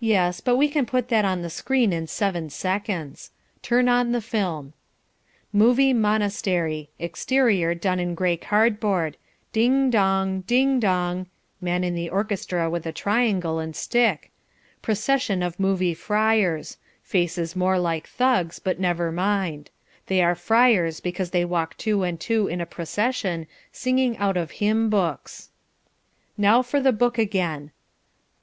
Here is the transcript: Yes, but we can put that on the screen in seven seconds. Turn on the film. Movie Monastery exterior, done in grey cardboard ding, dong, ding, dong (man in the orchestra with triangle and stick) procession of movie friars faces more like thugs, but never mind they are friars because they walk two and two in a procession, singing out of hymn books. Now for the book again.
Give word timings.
Yes, 0.00 0.42
but 0.42 0.56
we 0.56 0.68
can 0.68 0.84
put 0.84 1.08
that 1.08 1.24
on 1.24 1.40
the 1.40 1.48
screen 1.48 1.90
in 1.90 2.08
seven 2.08 2.50
seconds. 2.50 3.30
Turn 3.62 3.88
on 3.88 4.12
the 4.12 4.20
film. 4.20 4.74
Movie 5.50 5.94
Monastery 5.94 6.90
exterior, 6.98 7.74
done 7.74 7.98
in 7.98 8.14
grey 8.14 8.36
cardboard 8.36 9.16
ding, 9.54 9.88
dong, 9.88 10.42
ding, 10.42 10.78
dong 10.78 11.24
(man 11.58 11.84
in 11.84 11.94
the 11.94 12.10
orchestra 12.10 12.68
with 12.68 12.84
triangle 12.94 13.58
and 13.58 13.74
stick) 13.74 14.30
procession 14.82 15.42
of 15.42 15.58
movie 15.58 15.94
friars 15.94 16.76
faces 17.02 17.56
more 17.56 17.78
like 17.78 18.06
thugs, 18.06 18.58
but 18.58 18.78
never 18.78 19.10
mind 19.10 19.70
they 20.06 20.22
are 20.22 20.34
friars 20.34 21.00
because 21.00 21.30
they 21.30 21.46
walk 21.46 21.74
two 21.78 22.02
and 22.02 22.20
two 22.20 22.46
in 22.46 22.60
a 22.60 22.66
procession, 22.66 23.46
singing 23.72 24.18
out 24.18 24.36
of 24.36 24.50
hymn 24.60 24.90
books. 24.90 25.48
Now 26.36 26.60
for 26.60 26.78
the 26.78 26.92
book 26.92 27.16
again. 27.16 27.70